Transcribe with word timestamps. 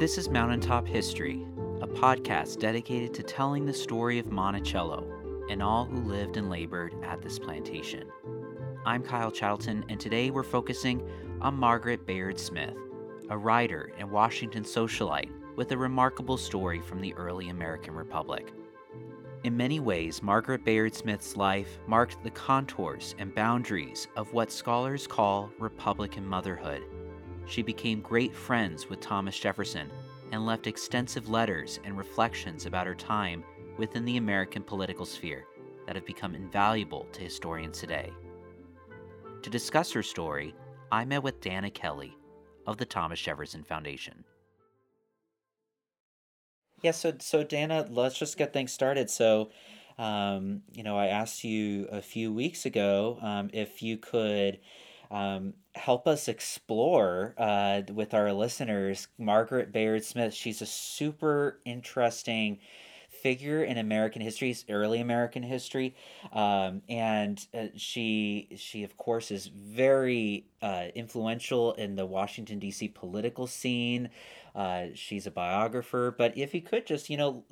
This 0.00 0.16
is 0.16 0.30
Mountaintop 0.30 0.86
History, 0.86 1.46
a 1.82 1.86
podcast 1.86 2.58
dedicated 2.58 3.12
to 3.12 3.22
telling 3.22 3.66
the 3.66 3.74
story 3.74 4.18
of 4.18 4.32
Monticello 4.32 5.06
and 5.50 5.62
all 5.62 5.84
who 5.84 5.98
lived 5.98 6.38
and 6.38 6.48
labored 6.48 6.94
at 7.04 7.20
this 7.20 7.38
plantation. 7.38 8.08
I'm 8.86 9.02
Kyle 9.02 9.30
Chatterton, 9.30 9.84
and 9.90 10.00
today 10.00 10.30
we're 10.30 10.42
focusing 10.42 11.06
on 11.42 11.54
Margaret 11.54 12.06
Bayard 12.06 12.40
Smith, 12.40 12.74
a 13.28 13.36
writer 13.36 13.92
and 13.98 14.10
Washington 14.10 14.64
socialite 14.64 15.28
with 15.56 15.70
a 15.72 15.76
remarkable 15.76 16.38
story 16.38 16.80
from 16.80 17.02
the 17.02 17.12
early 17.12 17.50
American 17.50 17.94
Republic. 17.94 18.54
In 19.44 19.54
many 19.54 19.80
ways, 19.80 20.22
Margaret 20.22 20.64
Bayard 20.64 20.94
Smith's 20.94 21.36
life 21.36 21.78
marked 21.86 22.24
the 22.24 22.30
contours 22.30 23.14
and 23.18 23.34
boundaries 23.34 24.08
of 24.16 24.32
what 24.32 24.50
scholars 24.50 25.06
call 25.06 25.52
Republican 25.58 26.26
motherhood. 26.26 26.84
She 27.46 27.62
became 27.62 28.00
great 28.00 28.34
friends 28.34 28.88
with 28.88 29.00
Thomas 29.00 29.38
Jefferson 29.38 29.90
and 30.32 30.46
left 30.46 30.66
extensive 30.66 31.28
letters 31.28 31.80
and 31.84 31.98
reflections 31.98 32.66
about 32.66 32.86
her 32.86 32.94
time 32.94 33.44
within 33.78 34.04
the 34.04 34.16
American 34.16 34.62
political 34.62 35.06
sphere 35.06 35.46
that 35.86 35.96
have 35.96 36.06
become 36.06 36.34
invaluable 36.34 37.06
to 37.12 37.20
historians 37.20 37.78
today. 37.80 38.12
To 39.42 39.50
discuss 39.50 39.90
her 39.92 40.02
story, 40.02 40.54
I 40.92 41.04
met 41.04 41.22
with 41.22 41.40
Dana 41.40 41.70
Kelly 41.70 42.16
of 42.66 42.76
the 42.76 42.84
Thomas 42.84 43.20
Jefferson 43.20 43.64
Foundation. 43.64 44.24
Yeah, 46.82 46.92
so 46.92 47.14
so 47.18 47.42
Dana, 47.42 47.86
let's 47.90 48.18
just 48.18 48.38
get 48.38 48.52
things 48.52 48.72
started. 48.72 49.10
So, 49.10 49.50
um, 49.98 50.62
you 50.72 50.82
know, 50.82 50.96
I 50.96 51.06
asked 51.06 51.44
you 51.44 51.86
a 51.90 52.00
few 52.00 52.32
weeks 52.32 52.64
ago 52.64 53.18
um, 53.20 53.50
if 53.52 53.82
you 53.82 53.98
could 53.98 54.60
um, 55.10 55.54
help 55.74 56.06
us 56.06 56.28
explore 56.28 57.34
uh, 57.38 57.82
with 57.92 58.14
our 58.14 58.32
listeners 58.32 59.08
Margaret 59.18 59.72
Bayard 59.72 60.04
Smith. 60.04 60.34
She's 60.34 60.62
a 60.62 60.66
super 60.66 61.60
interesting 61.64 62.58
figure 63.10 63.62
in 63.62 63.76
American 63.76 64.22
history, 64.22 64.56
early 64.68 65.00
American 65.00 65.42
history, 65.42 65.94
um, 66.32 66.82
and 66.88 67.44
uh, 67.52 67.66
she 67.76 68.48
she 68.56 68.84
of 68.84 68.96
course 68.96 69.30
is 69.30 69.46
very 69.46 70.46
uh, 70.62 70.86
influential 70.94 71.72
in 71.74 71.96
the 71.96 72.06
Washington 72.06 72.58
D.C. 72.58 72.88
political 72.88 73.46
scene. 73.46 74.10
Uh, 74.54 74.86
she's 74.94 75.26
a 75.26 75.30
biographer, 75.30 76.14
but 76.16 76.36
if 76.36 76.54
you 76.54 76.60
could 76.60 76.86
just, 76.86 77.08
you 77.08 77.16
know, 77.16 77.44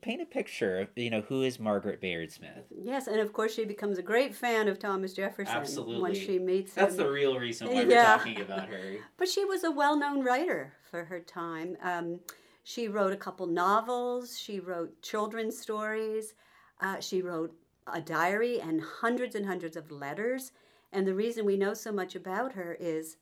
paint 0.00 0.22
a 0.22 0.26
picture 0.26 0.80
of, 0.80 0.88
you 0.96 1.10
know, 1.10 1.20
who 1.22 1.42
is 1.42 1.58
Margaret 1.58 2.00
Bayard 2.00 2.32
Smith? 2.32 2.64
Yes, 2.70 3.06
and 3.06 3.20
of 3.20 3.32
course 3.32 3.54
she 3.54 3.64
becomes 3.64 3.98
a 3.98 4.02
great 4.02 4.34
fan 4.34 4.68
of 4.68 4.78
Thomas 4.78 5.12
Jefferson 5.12 5.56
Absolutely. 5.56 6.00
when 6.00 6.14
she 6.14 6.38
meets 6.38 6.74
That's 6.74 6.92
him. 6.92 6.96
That's 6.98 7.08
the 7.08 7.12
real 7.12 7.38
reason 7.38 7.68
why 7.68 7.82
Yeah. 7.82 8.16
we're 8.16 8.18
talking 8.18 8.40
about 8.40 8.68
her. 8.68 8.96
But 9.18 9.28
she 9.28 9.44
was 9.44 9.64
a 9.64 9.70
well-known 9.70 10.24
writer 10.24 10.72
for 10.90 11.04
her 11.04 11.20
time. 11.20 11.76
Um, 11.82 12.20
she 12.64 12.88
wrote 12.88 13.12
a 13.12 13.16
couple 13.16 13.46
novels. 13.46 14.38
She 14.38 14.60
wrote 14.60 15.00
children's 15.02 15.58
stories. 15.58 16.34
Uh, 16.80 17.00
she 17.00 17.22
wrote 17.22 17.54
a 17.92 18.00
diary 18.00 18.60
and 18.60 18.80
hundreds 18.80 19.34
and 19.34 19.46
hundreds 19.46 19.76
of 19.76 19.90
letters. 19.90 20.52
And 20.92 21.06
the 21.06 21.14
reason 21.14 21.44
we 21.44 21.56
know 21.56 21.74
so 21.74 21.92
much 21.92 22.14
about 22.14 22.52
her 22.52 22.76
is 22.80 23.16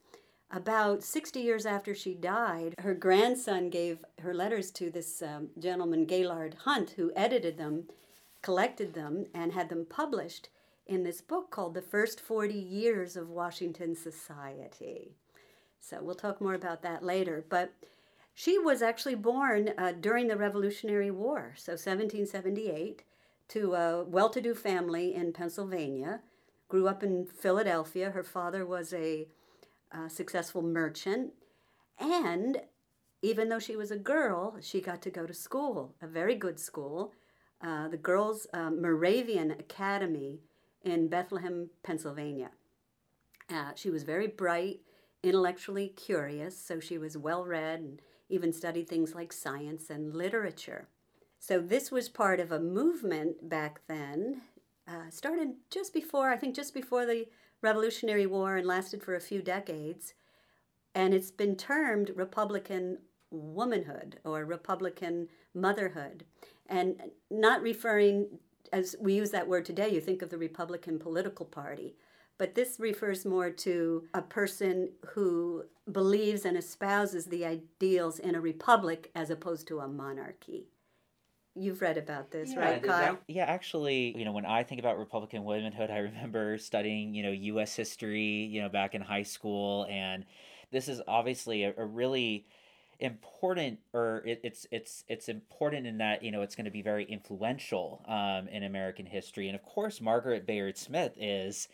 about 0.51 1.03
60 1.03 1.41
years 1.41 1.67
after 1.67 1.95
she 1.95 2.15
died, 2.15 2.75
her 2.79 2.95
grandson 2.95 3.69
gave 3.69 4.05
her 4.21 4.33
letters 4.33 4.71
to 4.73 4.91
this 4.91 5.23
um, 5.23 5.49
gentleman, 5.59 6.07
Gaillard 6.07 6.55
Hunt, 6.65 6.91
who 6.91 7.13
edited 7.17 7.59
them, 7.59 7.85
collected 8.43 8.95
them, 8.95 9.27
and 9.35 9.53
had 9.53 9.69
them 9.69 9.87
published 9.89 10.49
in 10.87 11.03
this 11.03 11.21
book 11.21 11.51
called 11.51 11.75
The 11.75 11.83
First 11.83 12.21
40 12.21 12.55
Years 12.55 13.17
of 13.17 13.29
Washington 13.29 13.97
Society. 13.97 15.17
So 15.81 15.99
we'll 16.01 16.15
talk 16.15 16.41
more 16.41 16.55
about 16.55 16.83
that 16.83 17.03
later. 17.03 17.45
But 17.49 17.73
she 18.33 18.59
was 18.59 18.83
actually 18.83 19.17
born 19.17 19.73
uh, 19.77 19.93
during 20.01 20.29
the 20.29 20.37
Revolutionary 20.37 21.11
War, 21.11 21.55
so 21.57 21.73
1778, 21.73 23.03
to 23.49 23.75
a 23.75 24.05
well 24.05 24.29
to 24.31 24.41
do 24.41 24.55
family 24.55 25.15
in 25.15 25.33
Pennsylvania. 25.33 26.21
Grew 26.69 26.89
up 26.89 27.03
in 27.03 27.27
Philadelphia. 27.27 28.11
Her 28.11 28.25
father 28.25 28.67
was 28.67 28.93
a 28.93 29.29
uh, 29.93 30.09
successful 30.09 30.63
merchant. 30.63 31.33
And 31.99 32.61
even 33.23 33.49
though 33.49 33.59
she 33.59 33.77
was 33.77 33.91
a 33.91 33.97
girl, 33.97 34.57
she 34.61 34.81
got 34.81 35.03
to 35.03 35.11
go 35.11 35.27
to 35.27 35.35
school, 35.35 35.95
a 36.03 36.07
very 36.07 36.35
good 36.35 36.61
school, 36.61 37.13
uh, 37.63 37.89
the 37.89 37.97
Girls 37.97 38.47
um, 38.53 38.83
Moravian 38.83 39.51
Academy 39.51 40.41
in 40.85 41.09
Bethlehem, 41.09 41.71
Pennsylvania. 41.83 42.51
Uh, 43.51 43.73
she 43.75 43.91
was 43.91 44.03
very 44.03 44.27
bright, 44.27 44.81
intellectually 45.23 45.89
curious, 45.89 46.57
so 46.57 46.79
she 46.79 46.99
was 46.99 47.17
well 47.17 47.45
read 47.45 47.81
and 47.81 48.03
even 48.29 48.53
studied 48.53 48.89
things 48.89 49.15
like 49.15 49.33
science 49.33 49.89
and 49.89 50.15
literature. 50.15 50.89
So, 51.39 51.61
this 51.61 51.91
was 51.91 52.09
part 52.09 52.41
of 52.41 52.51
a 52.51 52.59
movement 52.59 53.49
back 53.49 53.81
then, 53.87 54.43
uh, 54.89 55.11
started 55.11 55.55
just 55.71 55.93
before, 55.93 56.31
I 56.31 56.37
think, 56.37 56.55
just 56.55 56.75
before 56.75 57.07
the 57.07 57.27
Revolutionary 57.63 58.27
War 58.27 58.57
and 58.57 58.67
lasted 58.67 59.03
for 59.03 59.15
a 59.15 59.21
few 59.21 59.43
decades. 59.43 60.15
And 60.95 61.13
it's 61.13 61.31
been 61.31 61.57
termed 61.57 62.13
Republican 62.15 62.99
womanhood 63.31 64.21
or 64.25 64.45
Republican 64.45 65.29
motherhood. 65.55 66.25
And 66.69 67.01
not 67.31 67.63
referring, 67.63 68.39
as 68.73 68.97
we 69.01 69.15
use 69.15 69.31
that 69.31 69.49
word 69.49 69.65
today, 69.65 69.89
you 69.89 70.01
think 70.01 70.23
of 70.23 70.31
the 70.31 70.39
Republican 70.39 70.99
political 70.99 71.47
party. 71.47 71.97
But 72.39 72.55
this 72.55 72.79
refers 72.79 73.25
more 73.25 73.51
to 73.51 74.05
a 74.13 74.21
person 74.21 74.91
who 75.15 75.65
believes 75.91 76.45
and 76.45 76.57
espouses 76.57 77.27
the 77.27 77.47
ideals 77.47 78.19
in 78.19 78.35
a 78.35 78.41
republic 78.41 79.11
as 79.15 79.31
opposed 79.31 79.67
to 79.69 79.81
a 79.81 79.89
monarchy. 79.89 80.69
You've 81.59 81.81
read 81.81 81.97
about 81.97 82.31
this, 82.31 82.55
right, 82.55 82.75
th- 82.75 82.83
Kyle? 82.83 83.15
that- 83.15 83.23
yeah, 83.29 83.45
actually, 83.45 84.17
you 84.17 84.25
know, 84.27 84.33
when 84.33 84.45
I 84.45 84.63
think 84.63 84.79
about 84.79 84.99
Republican 84.99 85.45
womanhood, 85.45 85.91
I 85.91 85.99
remember 85.99 86.59
studying, 86.59 87.15
you 87.15 87.23
know, 87.23 87.31
U.S. 87.31 87.75
history, 87.75 88.23
you 88.45 88.61
know, 88.61 88.69
back 88.69 88.95
in 88.95 89.01
high 89.01 89.23
school, 89.23 89.87
and 89.89 90.27
this 90.71 90.89
is 90.89 91.01
obviously 91.09 91.65
a, 91.65 91.73
a 91.77 91.85
really 91.85 92.47
important, 93.01 93.79
or 93.95 94.23
it, 94.27 94.41
it's 94.45 94.67
it's 94.71 95.05
it's 95.09 95.29
important 95.29 95.87
in 95.87 95.99
that 95.99 96.23
you 96.23 96.31
know 96.31 96.43
it's 96.43 96.55
going 96.55 96.65
to 96.67 96.71
be 96.71 96.83
very 96.83 97.05
influential 97.05 98.03
um, 98.07 98.49
in 98.49 98.63
American 98.63 99.07
history, 99.07 99.49
and 99.49 99.55
of 99.55 99.63
course, 99.63 100.01
Margaret 100.01 100.47
Bayard 100.47 100.77
Smith 100.77 101.13
is 101.19 101.69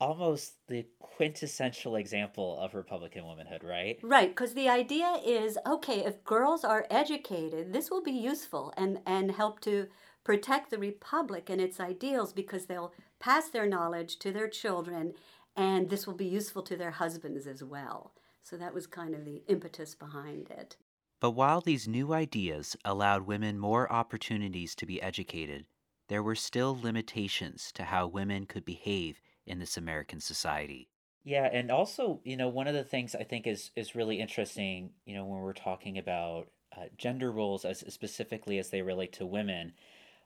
almost 0.00 0.54
the 0.68 0.86
quintessential 1.00 1.96
example 1.96 2.58
of 2.58 2.74
Republican 2.74 3.24
womanhood, 3.24 3.64
right? 3.64 3.98
Right, 4.02 4.28
because 4.28 4.54
the 4.54 4.68
idea 4.68 5.18
is 5.24 5.58
okay, 5.66 6.04
if 6.04 6.24
girls 6.24 6.64
are 6.64 6.86
educated, 6.90 7.72
this 7.72 7.90
will 7.90 8.02
be 8.02 8.12
useful 8.12 8.72
and, 8.76 9.00
and 9.06 9.32
help 9.32 9.60
to 9.60 9.88
protect 10.24 10.70
the 10.70 10.78
Republic 10.78 11.48
and 11.48 11.60
its 11.60 11.80
ideals 11.80 12.32
because 12.32 12.66
they'll 12.66 12.92
pass 13.18 13.48
their 13.48 13.66
knowledge 13.66 14.18
to 14.18 14.30
their 14.30 14.48
children 14.48 15.14
and 15.56 15.90
this 15.90 16.06
will 16.06 16.14
be 16.14 16.26
useful 16.26 16.62
to 16.62 16.76
their 16.76 16.92
husbands 16.92 17.46
as 17.46 17.64
well. 17.64 18.12
So 18.42 18.56
that 18.56 18.72
was 18.72 18.86
kind 18.86 19.14
of 19.14 19.24
the 19.24 19.42
impetus 19.48 19.94
behind 19.94 20.50
it. 20.50 20.76
But 21.20 21.32
while 21.32 21.60
these 21.60 21.88
new 21.88 22.12
ideas 22.12 22.76
allowed 22.84 23.26
women 23.26 23.58
more 23.58 23.92
opportunities 23.92 24.76
to 24.76 24.86
be 24.86 25.02
educated, 25.02 25.66
there 26.08 26.22
were 26.22 26.36
still 26.36 26.78
limitations 26.80 27.72
to 27.72 27.84
how 27.84 28.06
women 28.06 28.46
could 28.46 28.64
behave 28.64 29.20
in 29.48 29.58
this 29.58 29.76
American 29.76 30.20
society. 30.20 30.88
Yeah, 31.24 31.48
and 31.52 31.70
also, 31.70 32.20
you 32.24 32.36
know, 32.36 32.48
one 32.48 32.68
of 32.68 32.74
the 32.74 32.84
things 32.84 33.14
I 33.14 33.24
think 33.24 33.46
is 33.46 33.70
is 33.76 33.94
really 33.94 34.20
interesting, 34.20 34.90
you 35.04 35.14
know, 35.14 35.24
when 35.24 35.40
we're 35.40 35.52
talking 35.52 35.98
about 35.98 36.48
uh, 36.76 36.84
gender 36.96 37.30
roles 37.30 37.64
as 37.64 37.84
specifically 37.92 38.58
as 38.58 38.70
they 38.70 38.82
relate 38.82 39.12
to 39.14 39.26
women, 39.26 39.72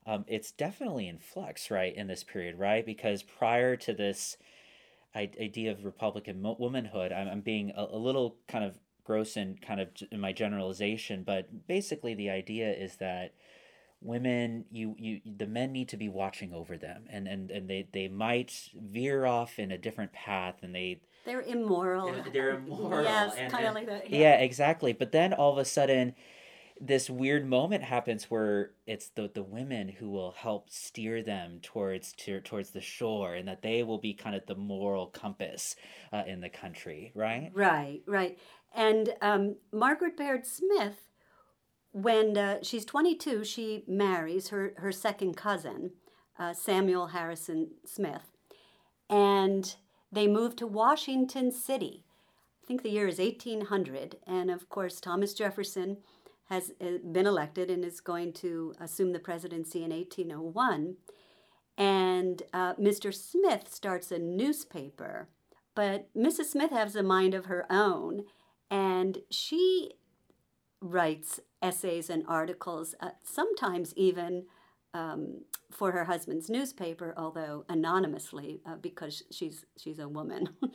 um, 0.06 0.24
it's 0.28 0.52
definitely 0.52 1.08
in 1.08 1.18
flux, 1.18 1.70
right, 1.70 1.94
in 1.94 2.06
this 2.06 2.24
period, 2.24 2.58
right? 2.58 2.84
Because 2.84 3.22
prior 3.22 3.76
to 3.76 3.92
this 3.92 4.36
idea 5.14 5.70
of 5.70 5.84
Republican 5.84 6.42
womanhood, 6.58 7.12
I'm, 7.12 7.28
I'm 7.28 7.40
being 7.40 7.72
a, 7.76 7.84
a 7.92 7.98
little 7.98 8.36
kind 8.48 8.64
of 8.64 8.78
gross 9.04 9.36
and 9.36 9.60
kind 9.60 9.80
of 9.80 9.88
in 10.10 10.20
my 10.20 10.32
generalization, 10.32 11.22
but 11.24 11.66
basically 11.66 12.14
the 12.14 12.30
idea 12.30 12.72
is 12.72 12.96
that 12.96 13.34
women 14.02 14.64
you 14.70 14.94
you 14.98 15.20
the 15.36 15.46
men 15.46 15.72
need 15.72 15.88
to 15.88 15.96
be 15.96 16.08
watching 16.08 16.52
over 16.52 16.76
them 16.76 17.04
and 17.10 17.26
and 17.28 17.50
and 17.50 17.68
they 17.70 17.86
they 17.92 18.08
might 18.08 18.52
veer 18.74 19.24
off 19.24 19.58
in 19.58 19.70
a 19.70 19.78
different 19.78 20.12
path 20.12 20.56
and 20.62 20.74
they 20.74 21.00
They're 21.24 21.42
immoral. 21.42 22.14
They're- 22.32 22.56
immoral, 22.66 23.04
Yes, 23.04 23.36
kind 23.50 23.66
of 23.66 23.74
like 23.74 23.86
that. 23.86 24.10
yeah. 24.10 24.34
exactly 24.34 24.92
but 24.92 25.12
then 25.12 25.32
all 25.32 25.52
of 25.52 25.58
a 25.58 25.64
sudden 25.64 26.14
this 26.80 27.08
weird 27.08 27.46
moment 27.46 27.84
happens 27.84 28.24
where 28.24 28.72
it's 28.86 29.10
the 29.10 29.30
the 29.32 29.42
women 29.42 29.88
who 29.88 30.10
will 30.10 30.32
help 30.32 30.68
steer 30.68 31.22
them 31.22 31.60
towards 31.62 32.12
to, 32.14 32.40
towards 32.40 32.70
the 32.70 32.80
shore 32.80 33.34
and 33.34 33.46
that 33.46 33.62
they 33.62 33.84
will 33.84 33.98
be 33.98 34.14
kind 34.14 34.34
of 34.34 34.44
the 34.46 34.56
moral 34.56 35.06
compass 35.06 35.76
uh, 36.12 36.24
in 36.26 36.40
the 36.40 36.48
country 36.48 37.12
right 37.14 37.50
Right, 37.54 38.00
right. 38.06 38.36
And 38.74 39.10
um, 39.20 39.56
Margaret 39.70 40.16
Bayard 40.16 40.46
Smith, 40.46 40.96
when 41.92 42.36
uh, 42.36 42.58
she's 42.62 42.84
22, 42.84 43.44
she 43.44 43.84
marries 43.86 44.48
her, 44.48 44.74
her 44.78 44.92
second 44.92 45.36
cousin, 45.36 45.92
uh, 46.38 46.52
Samuel 46.52 47.08
Harrison 47.08 47.72
Smith, 47.84 48.32
and 49.08 49.76
they 50.10 50.26
move 50.26 50.56
to 50.56 50.66
Washington 50.66 51.52
City. 51.52 52.04
I 52.62 52.66
think 52.66 52.82
the 52.82 52.90
year 52.90 53.08
is 53.08 53.18
1800. 53.18 54.16
And 54.26 54.50
of 54.50 54.68
course, 54.68 55.00
Thomas 55.00 55.34
Jefferson 55.34 55.98
has 56.48 56.72
uh, 56.80 56.98
been 57.10 57.26
elected 57.26 57.70
and 57.70 57.84
is 57.84 58.00
going 58.00 58.32
to 58.34 58.74
assume 58.80 59.12
the 59.12 59.18
presidency 59.18 59.82
in 59.82 59.90
1801. 59.90 60.96
And 61.78 62.42
uh, 62.52 62.74
Mr. 62.74 63.12
Smith 63.12 63.72
starts 63.72 64.12
a 64.12 64.18
newspaper. 64.18 65.28
But 65.74 66.14
Mrs. 66.14 66.46
Smith 66.46 66.70
has 66.70 66.94
a 66.94 67.02
mind 67.02 67.32
of 67.32 67.46
her 67.46 67.64
own, 67.70 68.24
and 68.70 69.18
she 69.30 69.92
writes 70.82 71.40
essays 71.62 72.10
and 72.10 72.24
articles, 72.26 72.94
uh, 73.00 73.10
sometimes 73.22 73.94
even 73.96 74.44
um, 74.92 75.42
for 75.70 75.92
her 75.92 76.04
husband's 76.04 76.50
newspaper, 76.50 77.14
although 77.16 77.64
anonymously 77.68 78.60
uh, 78.66 78.76
because 78.76 79.22
she's 79.30 79.64
she's 79.76 79.98
a 79.98 80.08
woman. 80.08 80.50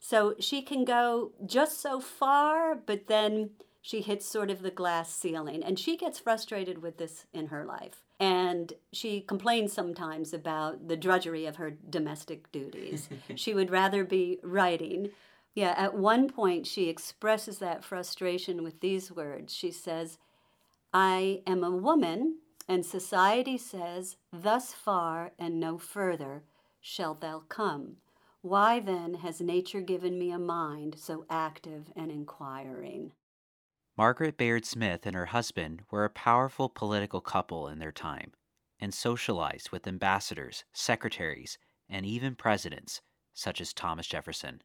so 0.00 0.34
she 0.38 0.62
can 0.62 0.84
go 0.84 1.32
just 1.44 1.80
so 1.80 2.00
far, 2.00 2.76
but 2.76 3.08
then 3.08 3.50
she 3.80 4.00
hits 4.00 4.26
sort 4.26 4.50
of 4.50 4.62
the 4.62 4.70
glass 4.70 5.12
ceiling, 5.12 5.62
and 5.62 5.78
she 5.78 5.96
gets 5.96 6.18
frustrated 6.18 6.82
with 6.82 6.98
this 6.98 7.26
in 7.32 7.48
her 7.48 7.64
life. 7.64 8.04
And 8.20 8.72
she 8.92 9.20
complains 9.20 9.72
sometimes 9.72 10.32
about 10.32 10.88
the 10.88 10.96
drudgery 10.96 11.46
of 11.46 11.56
her 11.56 11.70
domestic 11.88 12.50
duties. 12.50 13.08
she 13.36 13.54
would 13.54 13.70
rather 13.70 14.04
be 14.04 14.40
writing. 14.42 15.10
Yeah, 15.58 15.74
at 15.76 15.94
one 15.94 16.28
point 16.28 16.68
she 16.68 16.88
expresses 16.88 17.58
that 17.58 17.82
frustration 17.82 18.62
with 18.62 18.78
these 18.78 19.10
words. 19.10 19.52
She 19.52 19.72
says, 19.72 20.16
I 20.94 21.42
am 21.48 21.64
a 21.64 21.70
woman 21.72 22.36
and 22.68 22.86
society 22.86 23.58
says, 23.58 24.18
Thus 24.32 24.72
far 24.72 25.32
and 25.36 25.58
no 25.58 25.76
further 25.76 26.44
shalt 26.80 27.22
thou 27.22 27.40
come. 27.48 27.96
Why 28.40 28.78
then 28.78 29.14
has 29.14 29.40
nature 29.40 29.80
given 29.80 30.16
me 30.16 30.30
a 30.30 30.38
mind 30.38 30.94
so 30.96 31.26
active 31.28 31.90
and 31.96 32.12
inquiring? 32.12 33.10
Margaret 33.96 34.36
Bayard 34.36 34.64
Smith 34.64 35.06
and 35.06 35.16
her 35.16 35.26
husband 35.26 35.82
were 35.90 36.04
a 36.04 36.10
powerful 36.10 36.68
political 36.68 37.20
couple 37.20 37.66
in 37.66 37.80
their 37.80 37.90
time 37.90 38.30
and 38.78 38.94
socialized 38.94 39.72
with 39.72 39.88
ambassadors, 39.88 40.62
secretaries, 40.72 41.58
and 41.90 42.06
even 42.06 42.36
presidents 42.36 43.00
such 43.34 43.60
as 43.60 43.72
Thomas 43.72 44.06
Jefferson. 44.06 44.62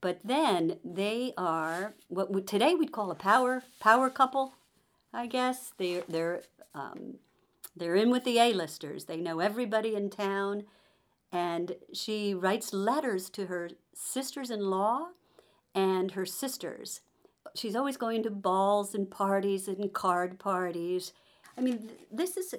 But 0.00 0.20
then 0.24 0.78
they 0.84 1.32
are 1.36 1.94
what 2.08 2.46
today 2.46 2.74
we'd 2.74 2.92
call 2.92 3.10
a 3.10 3.14
power 3.14 3.62
power 3.80 4.08
couple, 4.08 4.54
I 5.12 5.26
guess. 5.26 5.72
They're 5.76 6.04
they're 6.08 6.42
um, 6.74 7.18
they're 7.76 7.96
in 7.96 8.10
with 8.10 8.24
the 8.24 8.38
A-listers. 8.38 9.04
They 9.04 9.18
know 9.18 9.40
everybody 9.40 9.94
in 9.94 10.10
town. 10.10 10.64
And 11.32 11.76
she 11.92 12.34
writes 12.34 12.72
letters 12.72 13.30
to 13.30 13.46
her 13.46 13.70
sisters 13.94 14.50
in 14.50 14.68
law 14.68 15.10
and 15.74 16.12
her 16.12 16.26
sisters. 16.26 17.02
She's 17.54 17.76
always 17.76 17.96
going 17.96 18.22
to 18.24 18.30
balls 18.30 18.94
and 18.94 19.08
parties 19.08 19.68
and 19.68 19.92
card 19.92 20.38
parties. 20.38 21.12
I 21.56 21.60
mean, 21.60 21.90
this 22.10 22.36
is 22.36 22.54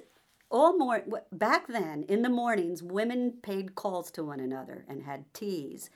all 0.50 0.76
more 0.76 1.02
back 1.32 1.66
then 1.66 2.04
in 2.08 2.22
the 2.22 2.28
mornings 2.28 2.82
women 2.82 3.32
paid 3.42 3.74
calls 3.74 4.10
to 4.10 4.22
one 4.22 4.38
another 4.38 4.84
and 4.86 5.02
had 5.02 5.24
teas 5.32 5.88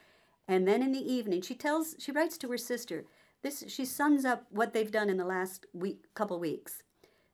and 0.48 0.66
then 0.66 0.82
in 0.82 0.92
the 0.92 1.12
evening 1.12 1.42
she 1.42 1.54
tells 1.54 1.94
she 1.98 2.12
writes 2.12 2.38
to 2.38 2.48
her 2.48 2.58
sister 2.58 3.04
this 3.42 3.64
she 3.68 3.84
sums 3.84 4.24
up 4.24 4.46
what 4.50 4.72
they've 4.72 4.90
done 4.90 5.10
in 5.10 5.16
the 5.16 5.24
last 5.24 5.66
week 5.72 6.04
couple 6.14 6.38
weeks 6.38 6.82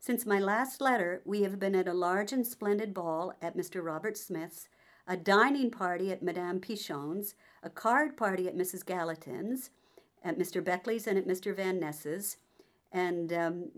since 0.03 0.27
my 0.27 0.41
last 0.41 0.81
letter, 0.81 1.23
we 1.25 1.43
have 1.43 1.61
been 1.61 1.77
at 1.77 1.87
a 1.87 1.95
large 1.95 2.33
and 2.33 2.45
splendid 2.45 2.93
ball 2.93 3.35
at 3.41 3.57
Mr. 3.57 3.85
Robert 3.85 4.19
Smith's, 4.19 4.69
a 5.07 5.17
dining 5.17 5.71
party 5.71 6.11
at 6.11 6.25
Madame 6.25 6.59
Pichon's, 6.59 7.37
a 7.63 7.71
card 7.71 8.17
party 8.17 8.49
at 8.49 8.57
Mrs. 8.57 8.85
Gallatin's, 8.85 9.71
at 10.25 10.37
Mr. 10.37 10.63
Beckley's 10.63 11.07
and 11.07 11.17
at 11.17 11.29
Mr. 11.29 11.55
Van 11.55 11.79
Ness's, 11.79 12.39
and 12.91 13.33
um, 13.33 13.71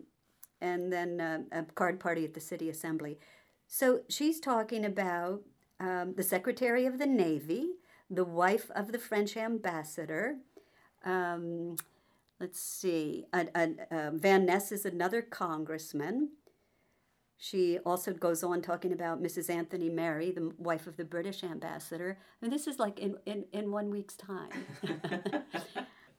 and 0.62 0.90
then 0.90 1.20
uh, 1.20 1.40
a 1.52 1.62
card 1.74 2.00
party 2.00 2.24
at 2.24 2.32
the 2.32 2.40
City 2.40 2.70
Assembly. 2.70 3.18
So 3.66 4.00
she's 4.08 4.40
talking 4.40 4.86
about 4.86 5.42
um, 5.78 6.14
the 6.16 6.22
Secretary 6.22 6.86
of 6.86 6.96
the 6.98 7.06
Navy, 7.06 7.72
the 8.10 8.24
wife 8.24 8.70
of 8.74 8.92
the 8.92 8.98
French 8.98 9.36
ambassador, 9.36 10.36
um, 11.04 11.76
let's 12.40 12.60
see, 12.60 13.24
uh, 13.32 13.44
uh, 13.54 14.10
Van 14.14 14.46
Ness 14.46 14.72
is 14.72 14.84
another 14.84 15.22
congressman. 15.22 16.30
She 17.36 17.78
also 17.80 18.12
goes 18.12 18.42
on 18.42 18.62
talking 18.62 18.92
about 18.92 19.22
Mrs. 19.22 19.50
Anthony 19.50 19.90
Merry, 19.90 20.30
the 20.30 20.52
wife 20.56 20.86
of 20.86 20.96
the 20.96 21.04
British 21.04 21.42
ambassador. 21.42 22.18
And 22.40 22.52
this 22.52 22.66
is 22.66 22.78
like 22.78 22.98
in, 22.98 23.16
in, 23.26 23.44
in 23.52 23.70
one 23.70 23.90
week's 23.90 24.16
time. 24.16 24.50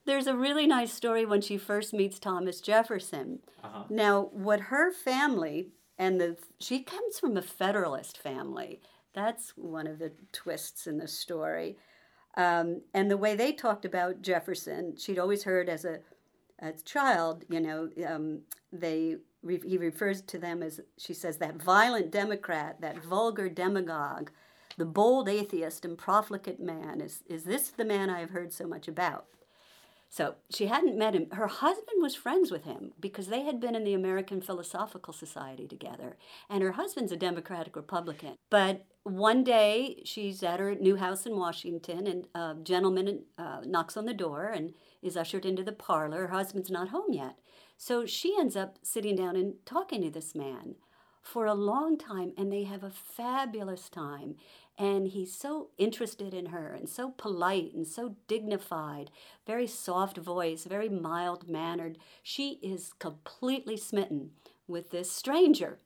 There's 0.04 0.28
a 0.28 0.36
really 0.36 0.68
nice 0.68 0.92
story 0.92 1.26
when 1.26 1.40
she 1.40 1.58
first 1.58 1.92
meets 1.92 2.20
Thomas 2.20 2.60
Jefferson. 2.60 3.40
Uh-huh. 3.64 3.84
Now, 3.90 4.28
what 4.32 4.60
her 4.60 4.92
family 4.92 5.72
and 5.98 6.20
the 6.20 6.36
she 6.58 6.82
comes 6.82 7.18
from 7.18 7.36
a 7.36 7.42
Federalist 7.42 8.18
family. 8.18 8.80
That's 9.16 9.54
one 9.56 9.86
of 9.86 9.98
the 9.98 10.12
twists 10.30 10.86
in 10.86 10.98
the 10.98 11.08
story. 11.08 11.78
Um, 12.36 12.82
and 12.92 13.10
the 13.10 13.16
way 13.16 13.34
they 13.34 13.52
talked 13.52 13.86
about 13.86 14.20
Jefferson, 14.20 14.94
she'd 14.98 15.18
always 15.18 15.44
heard 15.44 15.70
as 15.70 15.86
a, 15.86 16.00
a 16.60 16.72
child, 16.72 17.44
you 17.48 17.60
know, 17.60 17.88
um, 18.06 18.42
they 18.70 19.16
he 19.48 19.78
refers 19.78 20.22
to 20.22 20.38
them 20.38 20.60
as 20.60 20.80
she 20.98 21.14
says 21.14 21.38
that 21.38 21.62
violent 21.62 22.10
Democrat, 22.10 22.80
that 22.80 23.02
vulgar 23.04 23.48
demagogue, 23.48 24.30
the 24.76 24.84
bold 24.84 25.28
atheist 25.28 25.84
and 25.84 25.96
profligate 25.96 26.60
man. 26.60 27.00
Is 27.00 27.22
is 27.26 27.44
this 27.44 27.68
the 27.68 27.84
man 27.84 28.10
I 28.10 28.20
have 28.20 28.30
heard 28.30 28.52
so 28.52 28.66
much 28.66 28.86
about? 28.86 29.26
So 30.10 30.34
she 30.50 30.66
hadn't 30.66 30.98
met 30.98 31.14
him. 31.14 31.30
Her 31.30 31.46
husband 31.46 32.02
was 32.02 32.14
friends 32.14 32.50
with 32.50 32.64
him 32.64 32.92
because 33.00 33.28
they 33.28 33.42
had 33.42 33.60
been 33.60 33.74
in 33.74 33.84
the 33.84 33.94
American 33.94 34.40
Philosophical 34.40 35.12
Society 35.12 35.66
together. 35.66 36.16
And 36.50 36.62
her 36.62 36.72
husband's 36.72 37.12
a 37.12 37.16
Democratic 37.16 37.76
Republican. 37.76 38.36
But 38.50 38.84
one 39.06 39.44
day 39.44 40.02
she's 40.04 40.42
at 40.42 40.58
her 40.58 40.74
new 40.74 40.96
house 40.96 41.26
in 41.26 41.36
Washington, 41.36 42.08
and 42.08 42.26
a 42.34 42.56
gentleman 42.62 43.22
uh, 43.38 43.60
knocks 43.64 43.96
on 43.96 44.04
the 44.04 44.12
door 44.12 44.46
and 44.46 44.74
is 45.00 45.16
ushered 45.16 45.46
into 45.46 45.62
the 45.62 45.72
parlor. 45.72 46.26
Her 46.26 46.34
husband's 46.34 46.70
not 46.70 46.88
home 46.88 47.12
yet. 47.12 47.36
So 47.76 48.04
she 48.04 48.34
ends 48.36 48.56
up 48.56 48.78
sitting 48.82 49.14
down 49.14 49.36
and 49.36 49.54
talking 49.64 50.02
to 50.02 50.10
this 50.10 50.34
man 50.34 50.74
for 51.22 51.46
a 51.46 51.54
long 51.54 51.96
time, 51.96 52.32
and 52.36 52.52
they 52.52 52.64
have 52.64 52.82
a 52.82 52.90
fabulous 52.90 53.88
time. 53.88 54.36
And 54.76 55.06
he's 55.06 55.32
so 55.32 55.70
interested 55.78 56.34
in 56.34 56.46
her 56.46 56.72
and 56.72 56.88
so 56.88 57.10
polite 57.10 57.74
and 57.74 57.86
so 57.86 58.16
dignified, 58.26 59.10
very 59.46 59.68
soft 59.68 60.18
voice, 60.18 60.64
very 60.64 60.88
mild 60.88 61.48
mannered. 61.48 61.96
She 62.24 62.58
is 62.62 62.92
completely 62.98 63.76
smitten 63.76 64.32
with 64.66 64.90
this 64.90 65.12
stranger. 65.12 65.78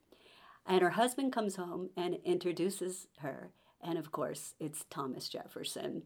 And 0.70 0.82
her 0.82 0.90
husband 0.90 1.32
comes 1.32 1.56
home 1.56 1.90
and 1.96 2.18
introduces 2.24 3.08
her. 3.18 3.50
And 3.82 3.98
of 3.98 4.12
course, 4.12 4.54
it's 4.60 4.84
Thomas 4.88 5.28
Jefferson. 5.28 6.04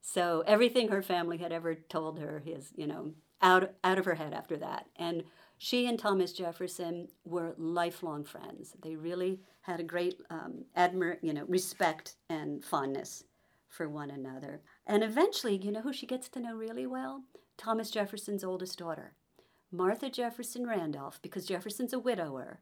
So 0.00 0.42
everything 0.48 0.88
her 0.88 1.00
family 1.00 1.38
had 1.38 1.52
ever 1.52 1.76
told 1.76 2.18
her 2.18 2.42
is, 2.44 2.72
you 2.74 2.88
know, 2.88 3.12
out, 3.40 3.70
out 3.84 3.98
of 3.98 4.04
her 4.06 4.16
head 4.16 4.34
after 4.34 4.56
that. 4.56 4.86
And 4.96 5.22
she 5.58 5.86
and 5.86 5.96
Thomas 5.96 6.32
Jefferson 6.32 7.06
were 7.24 7.54
lifelong 7.56 8.24
friends. 8.24 8.74
They 8.82 8.96
really 8.96 9.42
had 9.60 9.78
a 9.78 9.84
great 9.84 10.20
um, 10.28 10.64
admir- 10.76 11.22
you 11.22 11.32
know, 11.32 11.44
respect 11.46 12.16
and 12.28 12.64
fondness 12.64 13.22
for 13.68 13.88
one 13.88 14.10
another. 14.10 14.60
And 14.88 15.04
eventually, 15.04 15.56
you 15.56 15.70
know 15.70 15.82
who 15.82 15.92
she 15.92 16.06
gets 16.06 16.28
to 16.30 16.40
know 16.40 16.56
really 16.56 16.86
well? 16.86 17.22
Thomas 17.56 17.92
Jefferson's 17.92 18.42
oldest 18.42 18.76
daughter, 18.76 19.14
Martha 19.70 20.10
Jefferson 20.10 20.66
Randolph, 20.66 21.20
because 21.22 21.46
Jefferson's 21.46 21.92
a 21.92 21.98
widower. 22.00 22.58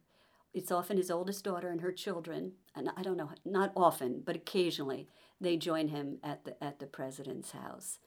It's 0.55 0.73
often 0.73 0.97
his 0.97 1.11
oldest 1.11 1.45
daughter 1.45 1.69
and 1.69 1.81
her 1.81 1.93
children, 1.93 2.53
and 2.75 2.91
I 2.97 3.03
don't 3.03 3.17
know, 3.17 3.31
not 3.45 3.73
often, 3.77 4.23
but 4.25 4.37
occasionally, 4.37 5.09
they 5.41 5.57
join 5.57 5.89
him 5.89 6.19
at 6.25 6.45
the, 6.45 6.63
at 6.63 6.79
the 6.79 6.87
president's 6.87 7.53
house. 7.53 7.99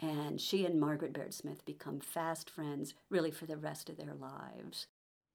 And 0.00 0.40
she 0.40 0.64
and 0.64 0.80
Margaret 0.80 1.12
Bayard 1.12 1.34
Smith 1.34 1.64
become 1.66 2.00
fast 2.00 2.48
friends, 2.48 2.94
really, 3.10 3.30
for 3.30 3.46
the 3.46 3.58
rest 3.58 3.90
of 3.90 3.96
their 3.98 4.14
lives. 4.14 4.86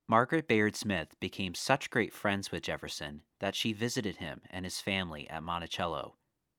Margaret 0.07 0.47
Bayard 0.47 0.75
Smith 0.75 1.15
became 1.19 1.53
such 1.53 1.89
great 1.89 2.13
friends 2.13 2.51
with 2.51 2.63
Jefferson 2.63 3.21
that 3.39 3.55
she 3.55 3.73
visited 3.73 4.17
him 4.17 4.41
and 4.49 4.65
his 4.65 4.79
family 4.79 5.29
at 5.29 5.43
Monticello. 5.43 6.15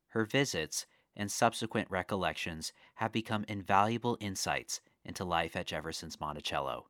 Her 0.08 0.25
visits 0.25 0.86
and 1.16 1.30
subsequent 1.30 1.90
recollections 1.90 2.72
have 2.96 3.12
become 3.12 3.44
invaluable 3.48 4.18
insights 4.20 4.80
into 5.04 5.25
life 5.25 5.56
at 5.56 5.66
Jefferson's 5.66 6.20
Monticello. 6.20 6.86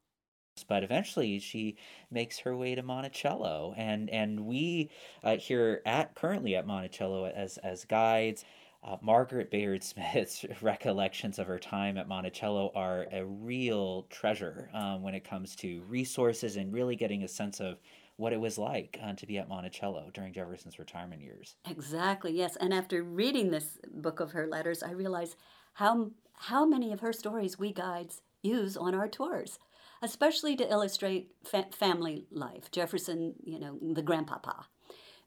But 0.65 0.83
eventually, 0.83 1.39
she 1.39 1.77
makes 2.11 2.39
her 2.41 2.57
way 2.57 2.75
to 2.75 2.83
Monticello, 2.83 3.75
and 3.77 4.09
and 4.11 4.47
we 4.47 4.91
uh, 5.23 5.37
here 5.37 5.83
at 5.85 6.15
currently 6.15 6.57
at 6.57 6.67
Monticello 6.67 7.27
as 7.27 7.59
as 7.59 7.85
guides 7.85 8.45
uh, 8.87 8.97
Margaret 9.01 9.51
Bayard 9.51 9.83
Smith's 9.83 10.45
recollections 10.63 11.39
of 11.39 11.47
her 11.47 11.59
time 11.59 11.97
at 11.99 12.09
Monticello 12.09 12.71
are 12.75 13.07
a 13.13 13.25
real 13.25 14.07
treasure 14.11 14.71
um, 14.73 15.03
when 15.03 15.15
it 15.15 15.25
comes 15.25 15.57
to 15.57 15.83
resources 15.89 16.57
and 16.57 16.73
really 16.73 16.97
getting 16.97 17.25
a 17.25 17.29
sense 17.29 17.61
of 17.61 17.79
what 18.17 18.33
it 18.33 18.41
was 18.41 18.57
like 18.57 18.99
uh, 19.03 19.13
to 19.15 19.27
be 19.27 19.39
at 19.39 19.49
Monticello 19.49 20.11
during 20.15 20.33
Jefferson's 20.33 20.79
retirement 20.79 21.21
years. 21.21 21.57
Exactly, 21.69 22.33
yes. 22.33 22.57
And 22.57 22.73
after 22.73 23.03
reading 23.03 23.51
this 23.51 23.79
book 23.93 24.21
of 24.21 24.33
her 24.33 24.47
letters, 24.47 24.83
I 24.83 24.93
realized 24.93 25.37
how 25.75 26.11
how 26.39 26.65
many 26.65 26.93
of 26.93 27.01
her 27.01 27.13
stories 27.13 27.59
we 27.59 27.73
guides 27.73 28.23
use 28.43 28.77
on 28.77 28.95
our 28.95 29.09
tours, 29.09 29.59
especially 30.03 30.57
to 30.57 30.71
illustrate 30.71 31.33
fa- 31.45 31.69
family 31.73 32.27
life. 32.31 32.71
Jefferson, 32.71 33.35
you 33.45 33.59
know, 33.59 33.79
the 33.81 34.03
grandpapa, 34.03 34.67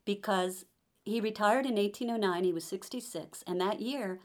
because 0.05 0.65
he 1.03 1.21
retired 1.21 1.65
in 1.65 1.75
1809. 1.75 2.43
He 2.43 2.53
was 2.53 2.65
66, 2.65 3.43
and 3.47 3.59
that 3.59 3.81
year, 3.81 4.19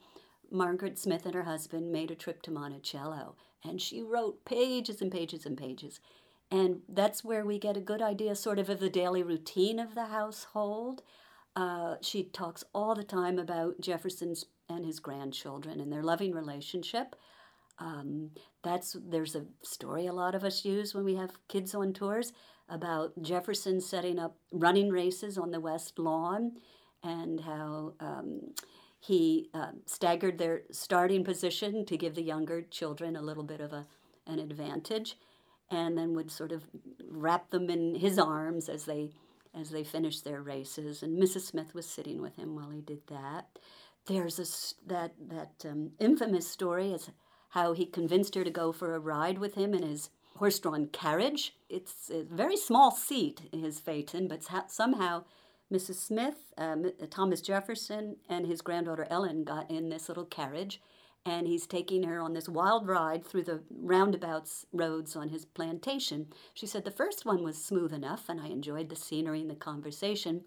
Margaret 0.51 0.99
Smith 0.99 1.25
and 1.25 1.35
her 1.35 1.45
husband 1.45 1.91
made 1.91 2.11
a 2.11 2.15
trip 2.15 2.43
to 2.43 2.51
Monticello, 2.51 3.37
and 3.63 3.81
she 3.81 4.03
wrote 4.03 4.45
pages 4.45 5.01
and 5.01 5.11
pages 5.11 5.47
and 5.47 5.57
pages. 5.57 6.01
And 6.51 6.83
that's 6.89 7.25
where 7.25 7.45
we 7.45 7.59
get 7.59 7.77
a 7.77 7.81
good 7.81 8.03
idea, 8.03 8.37
sort 8.37 8.59
of, 8.59 8.69
of 8.69 8.81
the 8.81 8.91
daily 8.91 9.23
routine 9.23 9.79
of 9.79 9.95
the 9.95 10.07
household. 10.07 11.03
Uh, 11.57 11.97
she 12.01 12.25
talks 12.25 12.65
all 12.75 12.95
the 12.95 13.05
time 13.05 13.39
about 13.39 13.81
Jefferson's 13.81 14.45
and 14.69 14.85
his 14.85 15.01
grandchildren 15.01 15.81
and 15.81 15.93
their 15.93 16.03
loving 16.03 16.33
relationship. 16.33 17.17
Um, 17.79 18.31
that's 18.63 18.97
there's 19.09 19.35
a 19.35 19.45
story 19.63 20.07
a 20.07 20.13
lot 20.13 20.35
of 20.35 20.45
us 20.45 20.65
use 20.65 20.95
when 20.95 21.05
we 21.05 21.17
have 21.17 21.39
kids 21.49 21.75
on 21.75 21.93
tours 21.93 22.33
about 22.69 23.21
Jefferson 23.21 23.81
setting 23.81 24.19
up 24.19 24.37
running 24.51 24.91
races 24.91 25.37
on 25.37 25.51
the 25.51 25.61
West 25.61 25.99
Lawn, 25.99 26.53
and 27.03 27.41
how 27.41 27.95
um, 28.01 28.41
he 29.01 29.51
uh, 29.53 29.73
staggered 29.87 30.39
their 30.39 30.63
starting 30.71 31.25
position 31.25 31.85
to 31.87 31.97
give 31.97 32.15
the 32.15 32.23
younger 32.23 32.63
children 32.63 33.17
a 33.17 33.23
little 33.23 33.43
bit 33.43 33.61
of 33.61 33.73
a, 33.73 33.87
an 34.27 34.39
advantage, 34.39 35.19
and 35.71 35.99
then 35.99 36.15
would 36.15 36.31
sort 36.31 36.53
of 36.53 36.63
wrap 37.11 37.51
them 37.51 37.69
in 37.69 37.97
his 37.97 38.19
arms 38.19 38.69
as 38.69 38.85
they 38.85 39.11
as 39.55 39.71
they 39.71 39.85
finished 39.85 40.25
their 40.25 40.43
races. 40.43 41.03
And 41.03 41.23
Mrs. 41.23 41.43
Smith 41.43 41.75
was 41.75 41.87
sitting 41.87 42.21
with 42.21 42.37
him 42.37 42.57
while 42.57 42.71
he 42.71 42.81
did 42.81 43.07
that. 43.09 43.47
There's 44.07 44.39
a, 44.39 44.89
that 44.89 45.13
that 45.29 45.71
um, 45.71 45.91
infamous 45.99 46.49
story 46.49 46.93
is 46.93 47.11
how 47.55 47.73
he 47.73 47.87
convinced 47.87 48.35
her 48.35 48.43
to 48.43 48.51
go 48.51 48.73
for 48.73 48.95
a 48.95 48.99
ride 48.99 49.39
with 49.39 49.55
him 49.55 49.75
in 49.75 49.83
his 49.85 50.11
horse-drawn 50.39 50.89
carriage. 50.89 51.55
It's 51.69 52.11
a 52.11 52.25
very 52.25 52.57
small 52.57 52.91
seat, 52.91 53.43
in 53.53 53.61
his 53.61 53.79
phaeton, 53.79 54.27
but 54.27 54.43
somehow 54.69 55.23
Mrs. 55.73 55.95
Smith, 55.95 56.53
um, 56.59 56.91
Thomas 57.11 57.41
Jefferson, 57.41 58.17
and 58.29 58.45
his 58.45 58.61
granddaughter 58.61 59.07
Ellen 59.09 59.45
got 59.45 59.71
in 59.71 59.89
this 59.89 60.09
little 60.09 60.25
carriage, 60.25 60.83
and 61.25 61.47
he's 61.47 61.69
taking 61.69 62.03
her 62.03 62.21
on 62.21 62.33
this 62.33 62.49
wild 62.49 62.89
ride 62.89 63.25
through 63.25 63.45
the 63.45 63.63
roundabouts 63.71 64.67
roads 64.73 65.15
on 65.15 65.29
his 65.29 65.45
plantation. 65.45 66.27
She 66.55 66.67
said 66.67 66.85
the 66.85 66.91
first 66.91 67.25
one 67.25 67.45
was 67.45 67.65
smooth 67.65 67.93
enough, 67.93 68.29
and 68.29 68.41
I 68.41 68.49
enjoyed 68.49 68.89
the 68.89 68.97
scenery 68.97 69.43
and 69.43 69.51
the 69.51 69.55
conversation. 69.55 70.43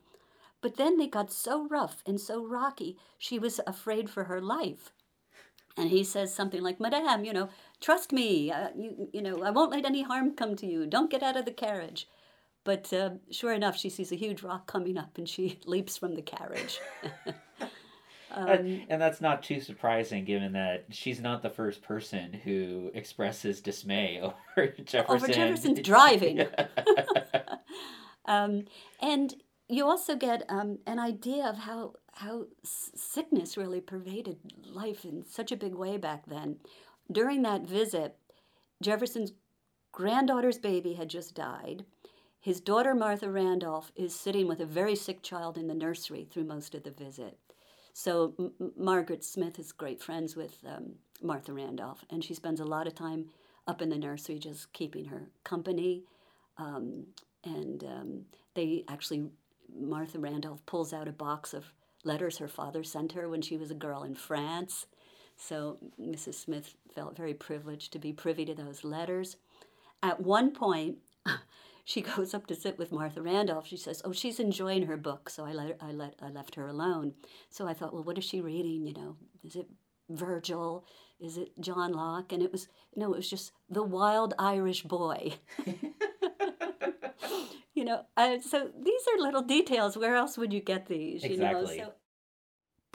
But 0.59 0.75
then 0.75 0.97
they 0.97 1.07
got 1.07 1.31
so 1.31 1.67
rough 1.69 2.03
and 2.05 2.19
so 2.19 2.45
rocky, 2.45 2.97
she 3.17 3.39
was 3.39 3.61
afraid 3.65 4.09
for 4.09 4.25
her 4.25 4.41
life. 4.41 4.91
And 5.77 5.89
he 5.91 6.03
says 6.03 6.33
something 6.33 6.61
like, 6.61 6.79
Madame, 6.79 7.23
you 7.23 7.33
know, 7.33 7.49
trust 7.79 8.11
me, 8.11 8.51
uh, 8.51 8.69
you, 8.75 9.09
you 9.13 9.21
know, 9.21 9.43
I 9.43 9.51
won't 9.51 9.71
let 9.71 9.85
any 9.85 10.01
harm 10.01 10.35
come 10.35 10.55
to 10.55 10.65
you. 10.65 10.87
Don't 10.87 11.11
get 11.11 11.21
out 11.21 11.37
of 11.37 11.45
the 11.45 11.51
carriage. 11.51 12.07
But 12.63 12.91
uh, 12.91 13.11
sure 13.31 13.53
enough, 13.53 13.77
she 13.77 13.89
sees 13.89 14.11
a 14.11 14.15
huge 14.15 14.43
rock 14.43 14.67
coming 14.67 14.97
up 14.97 15.17
and 15.17 15.29
she 15.29 15.59
leaps 15.65 15.95
from 15.95 16.15
the 16.15 16.21
carriage. 16.21 16.79
um, 18.31 18.81
and 18.89 19.01
that's 19.01 19.21
not 19.21 19.43
too 19.43 19.61
surprising 19.61 20.25
given 20.25 20.51
that 20.53 20.85
she's 20.89 21.21
not 21.21 21.43
the 21.43 21.49
first 21.49 21.81
person 21.81 22.33
who 22.33 22.91
expresses 22.93 23.61
dismay 23.61 24.19
over 24.57 24.67
Jefferson. 24.83 25.15
Over 25.15 25.27
Jefferson's 25.27 25.79
driving. 25.81 26.45
um, 28.25 28.65
and 28.99 29.33
you 29.69 29.85
also 29.85 30.15
get 30.15 30.43
um, 30.49 30.79
an 30.87 30.99
idea 30.99 31.45
of 31.45 31.59
how 31.59 31.93
how 32.17 32.45
sickness 32.63 33.57
really 33.57 33.79
pervaded 33.79 34.37
life 34.65 35.05
in 35.05 35.23
such 35.23 35.51
a 35.51 35.57
big 35.57 35.75
way 35.75 35.97
back 35.97 36.25
then. 36.25 36.57
During 37.11 37.43
that 37.43 37.61
visit, 37.61 38.15
Jefferson's 38.81 39.33
granddaughter's 39.91 40.57
baby 40.57 40.93
had 40.93 41.09
just 41.09 41.35
died. 41.35 41.85
His 42.39 42.59
daughter 42.59 42.95
Martha 42.95 43.29
Randolph 43.29 43.91
is 43.95 44.15
sitting 44.15 44.47
with 44.47 44.59
a 44.59 44.65
very 44.65 44.95
sick 44.95 45.21
child 45.21 45.57
in 45.57 45.67
the 45.67 45.75
nursery 45.75 46.27
through 46.29 46.45
most 46.45 46.73
of 46.73 46.83
the 46.83 46.91
visit. 46.91 47.37
So 47.93 48.33
M- 48.39 48.71
Margaret 48.75 49.23
Smith 49.23 49.59
is 49.59 49.71
great 49.71 50.01
friends 50.01 50.35
with 50.35 50.57
um, 50.67 50.93
Martha 51.21 51.53
Randolph, 51.53 52.03
and 52.09 52.23
she 52.23 52.33
spends 52.33 52.59
a 52.59 52.65
lot 52.65 52.87
of 52.87 52.95
time 52.95 53.25
up 53.67 53.81
in 53.81 53.89
the 53.89 53.97
nursery 53.97 54.39
just 54.39 54.73
keeping 54.73 55.05
her 55.05 55.29
company. 55.43 56.03
Um, 56.57 57.07
and 57.43 57.83
um, 57.83 58.25
they 58.55 58.85
actually 58.87 59.29
Martha 59.75 60.17
Randolph 60.17 60.65
pulls 60.65 60.93
out 60.93 61.07
a 61.07 61.11
box 61.11 61.53
of 61.53 61.73
letters 62.07 62.39
her 62.39 62.47
father 62.47 62.83
sent 62.83 63.11
her 63.11 63.29
when 63.29 63.41
she 63.41 63.57
was 63.57 63.69
a 63.69 63.75
girl 63.75 64.03
in 64.03 64.15
France. 64.15 64.87
So 65.35 65.77
Mrs. 66.01 66.33
Smith 66.33 66.75
felt 66.93 67.15
very 67.15 67.33
privileged 67.33 67.93
to 67.93 67.99
be 67.99 68.11
privy 68.11 68.45
to 68.45 68.55
those 68.55 68.83
letters. 68.83 69.37
At 70.01 70.21
one 70.21 70.51
point, 70.51 70.97
she 71.85 72.01
goes 72.01 72.33
up 72.33 72.47
to 72.47 72.55
sit 72.55 72.77
with 72.77 72.91
Martha 72.91 73.21
Randolph. 73.21 73.67
She 73.67 73.77
says, 73.77 74.01
"Oh, 74.03 74.11
she's 74.11 74.39
enjoying 74.39 74.87
her 74.87 74.97
book, 74.97 75.29
so 75.29 75.45
I 75.45 75.53
let 75.53 75.77
I 75.79 75.91
let 75.91 76.15
I 76.21 76.29
left 76.29 76.55
her 76.55 76.67
alone." 76.67 77.13
So 77.49 77.67
I 77.67 77.73
thought, 77.73 77.93
well, 77.93 78.03
what 78.03 78.17
is 78.17 78.23
she 78.23 78.41
reading? 78.41 78.85
You 78.85 78.93
know, 78.93 79.15
is 79.43 79.55
it 79.55 79.67
Virgil? 80.09 80.85
Is 81.19 81.37
it 81.37 81.51
John 81.59 81.93
Locke? 81.93 82.31
And 82.31 82.43
it 82.43 82.51
was 82.51 82.67
no, 82.95 83.13
it 83.13 83.17
was 83.17 83.29
just 83.29 83.51
the 83.69 83.83
Wild 83.83 84.33
Irish 84.37 84.83
Boy. 84.83 85.35
you 87.73 87.85
know, 87.85 88.05
uh, 88.15 88.39
so 88.39 88.69
these 88.79 89.01
are 89.13 89.21
little 89.21 89.43
details. 89.43 89.97
Where 89.97 90.15
else 90.15 90.37
would 90.37 90.53
you 90.53 90.61
get 90.61 90.87
these? 90.87 91.23
Exactly. 91.23 91.77
You 91.77 91.81
know? 91.81 91.87
so, 91.87 91.93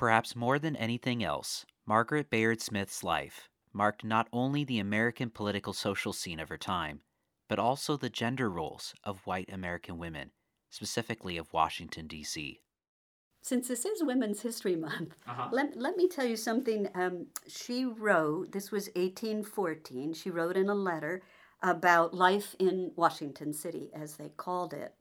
Perhaps 0.03 0.35
more 0.35 0.59
than 0.59 0.75
anything 0.75 1.23
else, 1.23 1.65
Margaret 1.87 2.29
Bayard 2.29 2.61
Smith's 2.61 3.05
life 3.05 3.49
marked 3.73 4.03
not 4.03 4.27
only 4.33 4.65
the 4.65 4.81
American 4.81 5.31
political 5.31 5.73
social 5.73 6.13
scene 6.13 6.41
of 6.41 6.49
her 6.49 6.59
time, 6.59 7.03
but 7.49 7.61
also 7.61 7.97
the 7.97 8.11
gender 8.11 8.51
roles 8.51 8.95
of 9.05 9.25
white 9.29 9.49
American 9.53 9.99
women, 9.99 10.33
specifically 10.71 11.37
of 11.37 11.53
Washington, 11.53 12.09
D.C. 12.09 12.59
Since 13.43 13.69
this 13.69 13.85
is 13.85 14.03
Women's 14.03 14.43
History 14.43 14.75
Month, 14.75 15.15
uh-huh. 15.25 15.51
let, 15.53 15.77
let 15.77 15.97
me 15.97 16.09
tell 16.09 16.27
you 16.27 16.35
something. 16.35 16.89
Um, 16.97 17.29
she 17.47 17.85
wrote, 17.85 18.51
this 18.51 18.73
was 18.73 18.87
1814, 18.97 20.15
she 20.15 20.31
wrote 20.31 20.57
in 20.57 20.69
a 20.69 20.75
letter 20.75 21.23
about 21.63 22.13
life 22.13 22.57
in 22.59 22.91
Washington 22.97 23.53
City, 23.53 23.93
as 23.95 24.17
they 24.17 24.31
called 24.31 24.75
it, 24.75 24.97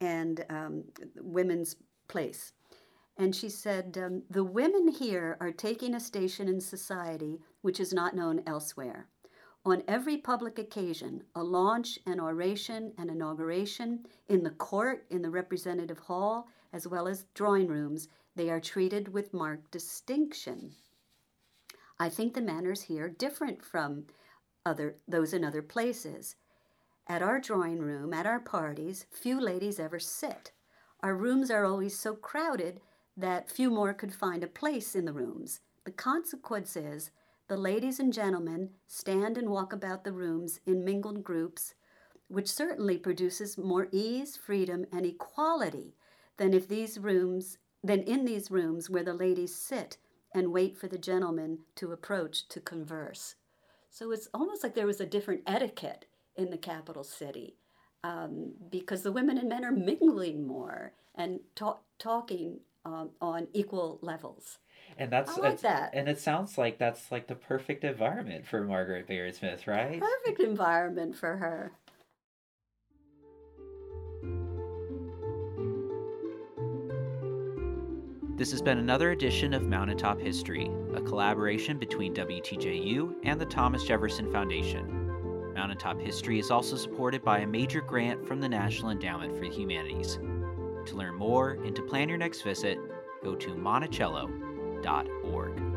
and 0.00 0.44
um, 0.48 0.84
women's 1.16 1.74
place. 2.06 2.52
And 3.20 3.36
she 3.36 3.50
said, 3.50 3.98
um, 4.02 4.22
The 4.30 4.42
women 4.42 4.88
here 4.88 5.36
are 5.40 5.52
taking 5.52 5.94
a 5.94 6.00
station 6.00 6.48
in 6.48 6.58
society 6.58 7.38
which 7.60 7.78
is 7.78 7.92
not 7.92 8.16
known 8.16 8.42
elsewhere. 8.46 9.08
On 9.66 9.82
every 9.86 10.16
public 10.16 10.58
occasion, 10.58 11.24
a 11.34 11.44
launch, 11.44 11.98
an 12.06 12.18
oration, 12.18 12.94
an 12.96 13.10
inauguration, 13.10 14.06
in 14.30 14.42
the 14.42 14.52
court, 14.52 15.04
in 15.10 15.20
the 15.20 15.28
representative 15.28 15.98
hall, 15.98 16.48
as 16.72 16.88
well 16.88 17.06
as 17.06 17.26
drawing 17.34 17.68
rooms, 17.68 18.08
they 18.36 18.48
are 18.48 18.58
treated 18.58 19.12
with 19.12 19.34
marked 19.34 19.70
distinction. 19.70 20.72
I 21.98 22.08
think 22.08 22.32
the 22.32 22.40
manners 22.40 22.80
here 22.80 23.10
different 23.10 23.62
from 23.62 24.06
other 24.64 24.96
those 25.06 25.34
in 25.34 25.44
other 25.44 25.60
places. 25.60 26.36
At 27.06 27.20
our 27.20 27.38
drawing 27.38 27.80
room, 27.80 28.14
at 28.14 28.24
our 28.24 28.40
parties, 28.40 29.04
few 29.10 29.38
ladies 29.38 29.78
ever 29.78 29.98
sit. 29.98 30.52
Our 31.02 31.14
rooms 31.14 31.50
are 31.50 31.66
always 31.66 31.98
so 31.98 32.14
crowded 32.14 32.80
that 33.20 33.50
few 33.50 33.70
more 33.70 33.92
could 33.94 34.14
find 34.14 34.42
a 34.42 34.48
place 34.48 34.94
in 34.94 35.04
the 35.04 35.12
rooms. 35.12 35.60
The 35.84 35.90
consequence 35.90 36.76
is 36.76 37.10
the 37.48 37.56
ladies 37.56 37.98
and 37.98 38.12
gentlemen 38.12 38.70
stand 38.86 39.36
and 39.36 39.50
walk 39.50 39.72
about 39.72 40.04
the 40.04 40.12
rooms 40.12 40.60
in 40.66 40.84
mingled 40.84 41.24
groups, 41.24 41.74
which 42.28 42.48
certainly 42.48 42.96
produces 42.96 43.58
more 43.58 43.88
ease, 43.90 44.36
freedom, 44.36 44.86
and 44.92 45.04
equality 45.04 45.96
than 46.36 46.54
if 46.54 46.68
these 46.68 46.98
rooms 46.98 47.58
than 47.82 48.02
in 48.02 48.24
these 48.24 48.50
rooms 48.50 48.90
where 48.90 49.02
the 49.02 49.14
ladies 49.14 49.54
sit 49.54 49.96
and 50.34 50.52
wait 50.52 50.76
for 50.76 50.86
the 50.86 50.98
gentlemen 50.98 51.58
to 51.74 51.92
approach 51.92 52.46
to 52.48 52.60
converse. 52.60 53.36
So 53.88 54.12
it's 54.12 54.28
almost 54.32 54.62
like 54.62 54.74
there 54.74 54.86
was 54.86 55.00
a 55.00 55.06
different 55.06 55.42
etiquette 55.46 56.04
in 56.36 56.50
the 56.50 56.58
capital 56.58 57.04
city 57.04 57.56
um, 58.04 58.52
because 58.70 59.02
the 59.02 59.12
women 59.12 59.38
and 59.38 59.48
men 59.48 59.64
are 59.64 59.72
mingling 59.72 60.46
more 60.46 60.92
and 61.14 61.40
talk, 61.54 61.82
talking 61.98 62.60
um, 62.84 63.10
on 63.20 63.48
equal 63.52 63.98
levels. 64.02 64.58
And 64.98 65.10
that's 65.10 65.38
I 65.38 65.40
like 65.40 65.60
that. 65.60 65.90
And 65.94 66.08
it 66.08 66.18
sounds 66.18 66.58
like 66.58 66.78
that's 66.78 67.10
like 67.12 67.26
the 67.26 67.34
perfect 67.34 67.84
environment 67.84 68.46
for 68.46 68.62
Margaret 68.62 69.06
Bayard 69.06 69.34
Smith, 69.34 69.66
right? 69.66 70.00
Perfect 70.00 70.40
environment 70.40 71.16
for 71.16 71.36
her. 71.36 71.72
This 78.36 78.50
has 78.52 78.62
been 78.62 78.78
another 78.78 79.10
edition 79.10 79.52
of 79.52 79.64
Mountaintop 79.64 80.18
History, 80.18 80.70
a 80.94 81.00
collaboration 81.02 81.78
between 81.78 82.14
WTJU 82.14 83.16
and 83.22 83.38
the 83.38 83.44
Thomas 83.44 83.84
Jefferson 83.84 84.32
Foundation. 84.32 85.52
Mountaintop 85.52 86.00
History 86.00 86.38
is 86.38 86.50
also 86.50 86.76
supported 86.76 87.22
by 87.22 87.40
a 87.40 87.46
major 87.46 87.82
grant 87.82 88.26
from 88.26 88.40
the 88.40 88.48
National 88.48 88.92
Endowment 88.92 89.34
for 89.34 89.42
the 89.42 89.54
Humanities. 89.54 90.18
To 90.86 90.96
learn 90.96 91.14
more 91.14 91.58
and 91.64 91.76
to 91.76 91.82
plan 91.82 92.08
your 92.08 92.18
next 92.18 92.42
visit, 92.42 92.78
go 93.22 93.34
to 93.34 93.54
monticello.org. 93.54 95.69